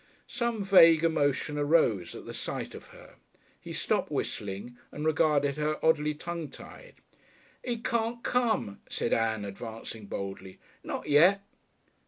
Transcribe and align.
Some 0.25 0.63
vague 0.63 1.03
emotion 1.03 1.59
arose 1.59 2.15
at 2.15 2.25
the 2.25 2.33
sight 2.33 2.73
of 2.73 2.87
her. 2.87 3.17
He 3.59 3.71
stopped 3.71 4.09
whistling 4.09 4.75
and 4.91 5.05
regarded 5.05 5.57
her, 5.57 5.77
oddly 5.85 6.15
tongue 6.15 6.49
tied. 6.49 6.95
"He 7.63 7.77
can't 7.77 8.23
come," 8.23 8.81
said 8.89 9.13
Ann, 9.13 9.45
advancing 9.45 10.07
boldly. 10.07 10.57
"Not 10.83 11.07
yet." 11.07 11.43